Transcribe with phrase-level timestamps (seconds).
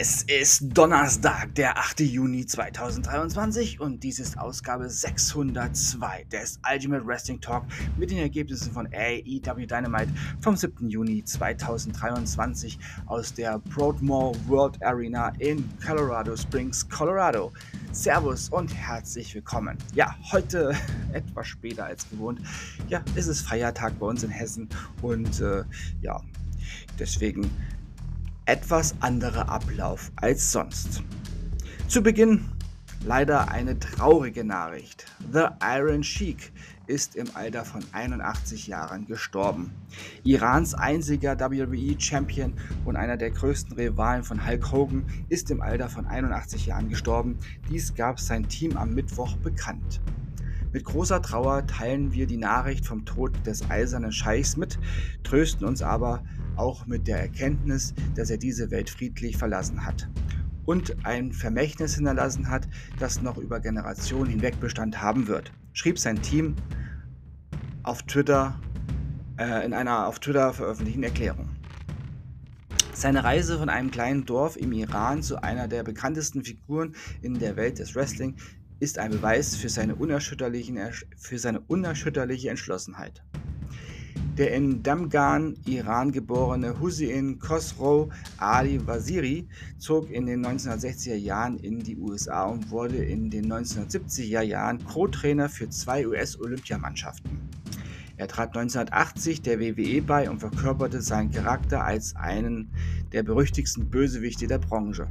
[0.00, 1.98] Es ist Donnerstag, der 8.
[2.02, 7.64] Juni 2023 und dies ist Ausgabe 602 des Ultimate Wrestling Talk
[7.96, 10.88] mit den Ergebnissen von AEW Dynamite vom 7.
[10.88, 17.52] Juni 2023 aus der Broadmoor World Arena in Colorado Springs, Colorado.
[17.90, 19.76] Servus und herzlich willkommen.
[19.96, 20.76] Ja, heute
[21.12, 22.40] etwas später als gewohnt.
[22.88, 24.68] Ja, es ist Feiertag bei uns in Hessen
[25.02, 25.64] und äh,
[26.02, 26.22] ja,
[27.00, 27.50] deswegen
[28.48, 31.02] etwas anderer Ablauf als sonst.
[31.86, 32.46] Zu Beginn
[33.04, 35.04] leider eine traurige Nachricht.
[35.30, 36.50] The Iron Sheik
[36.86, 39.70] ist im Alter von 81 Jahren gestorben.
[40.24, 42.54] Irans einziger WWE-Champion
[42.86, 47.38] und einer der größten Rivalen von Hulk Hogan ist im Alter von 81 Jahren gestorben.
[47.68, 50.00] Dies gab sein Team am Mittwoch bekannt.
[50.72, 54.78] Mit großer Trauer teilen wir die Nachricht vom Tod des eisernen Scheichs mit,
[55.22, 56.22] trösten uns aber
[56.56, 60.08] auch mit der Erkenntnis, dass er diese Welt friedlich verlassen hat
[60.68, 66.20] und ein Vermächtnis hinterlassen hat, das noch über Generationen hinweg Bestand haben wird, schrieb sein
[66.20, 66.56] Team
[67.84, 68.60] auf Twitter
[69.38, 71.48] äh, in einer auf Twitter veröffentlichten Erklärung.
[72.92, 77.56] Seine Reise von einem kleinen Dorf im Iran zu einer der bekanntesten Figuren in der
[77.56, 78.36] Welt des Wrestling
[78.80, 79.96] ist ein Beweis für seine,
[81.16, 83.22] für seine unerschütterliche Entschlossenheit.
[84.36, 91.80] Der in Damgan, Iran geborene Hussein Khosrow Ali Waziri zog in den 1960er Jahren in
[91.80, 97.30] die USA und wurde in den 1970er Jahren Co-Trainer für zwei US-Olympiamannschaften.
[98.16, 102.70] Er trat 1980 der WWE bei und verkörperte seinen Charakter als einen
[103.12, 105.08] der berüchtigsten Bösewichte der Branche.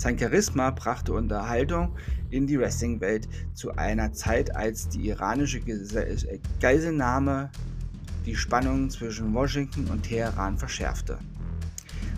[0.00, 1.94] Sein Charisma brachte Unterhaltung
[2.30, 5.60] in die Wrestling-Welt zu einer Zeit, als die iranische
[6.58, 7.50] Geiselnahme
[8.24, 11.18] die Spannungen zwischen Washington und Teheran verschärfte.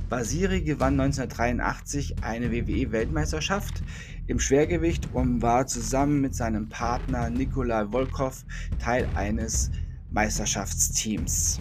[0.09, 3.82] Basiri gewann 1983 eine WWE-Weltmeisterschaft
[4.28, 8.44] im Schwergewicht und war zusammen mit seinem Partner Nikolai Volkov
[8.78, 9.72] Teil eines
[10.12, 11.60] Meisterschaftsteams.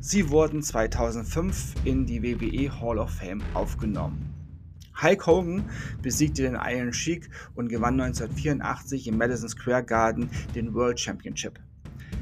[0.00, 4.37] Sie wurden 2005 in die WWE Hall of Fame aufgenommen.
[5.00, 5.64] Hulk Hogan
[6.02, 11.60] besiegte den Iron Sheik und gewann 1984 im Madison Square Garden den World Championship.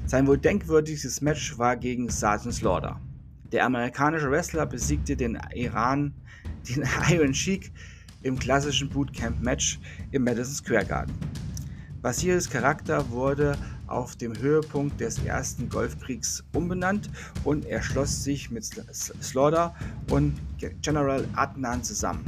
[0.05, 3.01] Sein wohl denkwürdigstes Match war gegen Sergeant Slaughter.
[3.51, 6.13] Der amerikanische Wrestler besiegte den Iran,
[6.69, 7.73] den Iron Sheik
[8.23, 9.79] im klassischen Bootcamp-Match
[10.11, 11.15] im Madison Square Garden.
[12.03, 13.57] Basiris Charakter wurde
[13.87, 17.09] auf dem Höhepunkt des ersten Golfkriegs umbenannt
[17.45, 19.75] und er schloss sich mit Slaughter
[20.11, 20.35] und
[20.83, 22.25] General Adnan zusammen.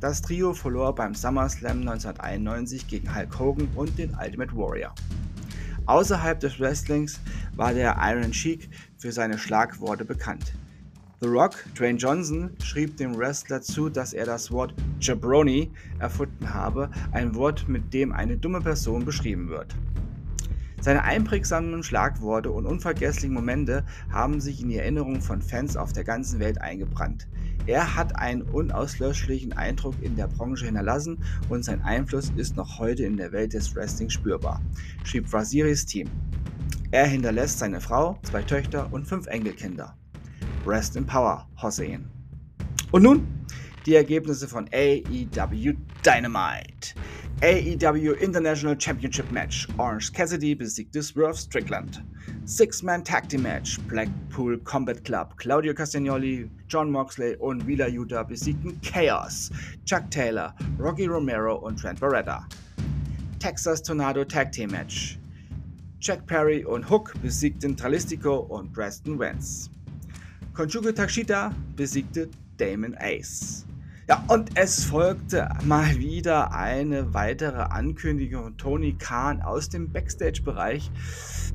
[0.00, 4.94] Das Trio verlor beim SummerSlam 1991 gegen Hulk Hogan und den Ultimate Warrior.
[5.84, 7.20] Außerhalb des Wrestlings
[7.54, 10.54] war der Iron Sheik für seine Schlagworte bekannt.
[11.20, 16.90] The Rock, Dwayne Johnson, schrieb dem Wrestler zu, dass er das Wort Jabroni erfunden habe,
[17.12, 19.76] ein Wort, mit dem eine dumme Person beschrieben wird.
[20.80, 26.04] Seine einprägsamen Schlagworte und unvergesslichen Momente haben sich in die Erinnerung von Fans auf der
[26.04, 27.28] ganzen Welt eingebrannt.
[27.66, 33.04] Er hat einen unauslöschlichen Eindruck in der Branche hinterlassen und sein Einfluss ist noch heute
[33.04, 34.60] in der Welt des Wrestling spürbar,
[35.04, 36.08] schrieb Brasiris Team.
[36.90, 39.96] Er hinterlässt seine Frau, zwei Töchter und fünf Enkelkinder.
[40.66, 42.10] Rest in Power, Hossein.
[42.90, 43.26] Und nun
[43.86, 46.94] die Ergebnisse von AEW Dynamite.
[47.42, 49.66] AEW International Championship Match.
[49.78, 52.02] Orange Cassidy besiegte Swerve Strickland.
[52.44, 53.78] Six-Man Tag Team Match.
[53.88, 55.34] Blackpool Combat Club.
[55.38, 59.50] Claudio Castagnoli, John Moxley und Wheeler Utah besiegten Chaos.
[59.86, 62.46] Chuck Taylor, Rocky Romero und Trent Barretta.
[63.38, 65.18] Texas Tornado Tag Team Match.
[65.98, 69.70] Jack Perry und Hook besiegten Tralistico und Preston Wentz.
[70.52, 72.28] Konjuge Takshita besiegte
[72.58, 73.64] Damon Ace.
[74.10, 78.56] Ja, und es folgte mal wieder eine weitere Ankündigung.
[78.56, 80.90] Tony Khan aus dem Backstage-Bereich,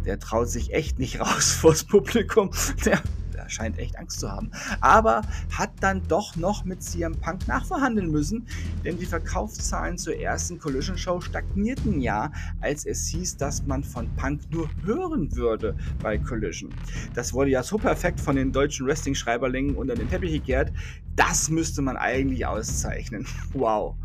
[0.05, 2.51] der traut sich echt nicht raus vors Publikum.
[2.85, 3.01] Der
[3.47, 4.51] scheint echt Angst zu haben.
[4.81, 5.21] Aber
[5.51, 8.47] hat dann doch noch mit CM Punk nachverhandeln müssen,
[8.83, 12.31] denn die Verkaufszahlen zur ersten Collision Show stagnierten ja,
[12.61, 16.73] als es hieß, dass man von Punk nur hören würde bei Collision.
[17.13, 20.71] Das wurde ja so perfekt von den deutschen Wrestling-Schreiberlingen unter den Teppich gekehrt.
[21.15, 23.25] Das müsste man eigentlich auszeichnen.
[23.53, 23.95] Wow.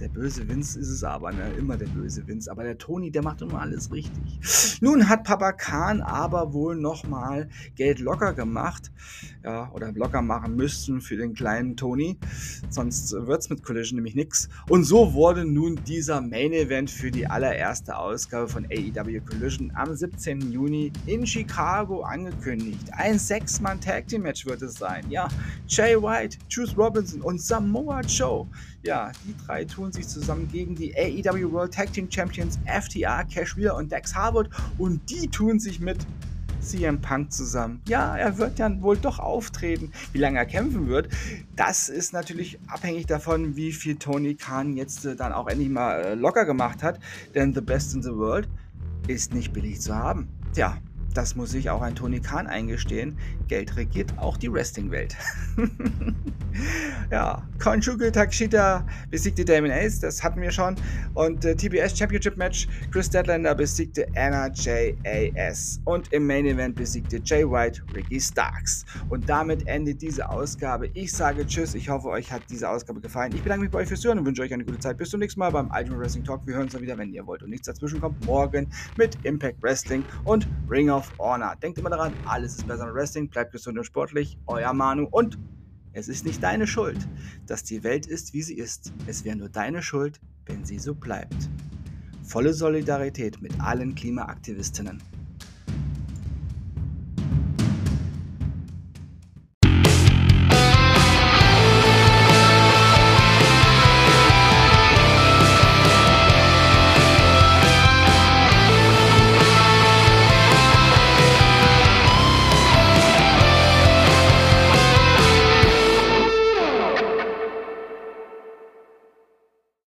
[0.00, 1.50] Der böse Vince ist es aber, ne?
[1.58, 2.50] Immer der böse Vince.
[2.50, 4.78] Aber der Tony, der macht immer alles richtig.
[4.80, 8.92] Nun hat Papa Khan aber wohl nochmal Geld locker gemacht.
[9.42, 12.18] Ja, oder locker machen müssten für den kleinen Tony.
[12.68, 14.48] Sonst wird es mit Collision nämlich nichts.
[14.68, 19.94] Und so wurde nun dieser Main Event für die allererste Ausgabe von AEW Collision am
[19.94, 20.52] 17.
[20.52, 22.90] Juni in Chicago angekündigt.
[22.92, 25.08] Ein Sechs-Mann Tag Team Match wird es sein.
[25.10, 25.28] Ja,
[25.68, 28.46] Jay White, Juice Robinson und Samoa Joe.
[28.82, 33.56] Ja, die drei tun sich zusammen gegen die AEW World Tag Team Champions FTR, Cash
[33.56, 34.48] Wheeler und Dex Harwood
[34.78, 36.06] und die tun sich mit
[36.60, 37.80] CM Punk zusammen.
[37.88, 39.92] Ja, er wird dann wohl doch auftreten.
[40.12, 41.08] Wie lange er kämpfen wird,
[41.54, 46.00] das ist natürlich abhängig davon, wie viel Tony Khan jetzt äh, dann auch endlich mal
[46.00, 46.98] äh, locker gemacht hat.
[47.34, 48.48] Denn The Best in the World
[49.06, 50.28] ist nicht billig zu haben.
[50.52, 50.78] Tja,
[51.16, 53.16] das muss sich auch ein Tony Khan eingestehen.
[53.48, 55.16] Geld regiert auch die Wrestling-Welt.
[57.10, 60.76] ja, Konjugal Takshita besiegte Damon Ace, das hatten wir schon.
[61.14, 65.80] Und äh, TBS Championship Match, Chris Deadlander besiegte Anna J.A.S.
[65.84, 68.84] Und im Main Event besiegte Jay White Ricky Starks.
[69.08, 70.90] Und damit endet diese Ausgabe.
[70.94, 73.32] Ich sage Tschüss, ich hoffe, euch hat diese Ausgabe gefallen.
[73.34, 74.98] Ich bedanke mich bei euch fürs Hören und wünsche euch eine gute Zeit.
[74.98, 76.46] Bis zum nächsten Mal beim Ultimate Wrestling Talk.
[76.46, 77.42] Wir hören uns dann wieder, wenn ihr wollt.
[77.42, 81.54] Und nichts dazwischen kommt morgen mit Impact Wrestling und Ring of Honor.
[81.62, 83.28] Denkt immer daran, alles ist besser mit Wrestling.
[83.28, 84.38] Bleibt gesund und sportlich.
[84.46, 85.38] Euer Manu und
[85.92, 87.08] es ist nicht deine Schuld,
[87.46, 88.92] dass die Welt ist, wie sie ist.
[89.06, 91.48] Es wäre nur deine Schuld, wenn sie so bleibt.
[92.22, 95.02] Volle Solidarität mit allen Klimaaktivistinnen.